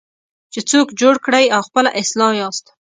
چې 0.53 0.59
څوک 0.69 0.87
جوړ 1.01 1.15
کړئ 1.25 1.45
او 1.55 1.61
خپله 1.67 1.89
اصلاح 2.01 2.31
یاست. 2.41 2.65